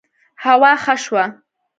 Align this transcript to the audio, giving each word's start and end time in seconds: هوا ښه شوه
هوا 0.43 0.71
ښه 0.83 0.95
شوه 1.03 1.23